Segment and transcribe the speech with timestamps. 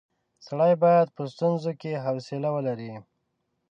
[0.45, 2.93] سړی باید په ستونزو کې حوصله ولري.